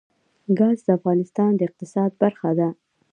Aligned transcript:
ګاز 0.57 0.77
د 0.85 0.89
افغانستان 0.97 1.51
د 1.55 1.61
اقتصاد 1.67 2.11
برخه 2.21 2.49
ده. 2.59 2.69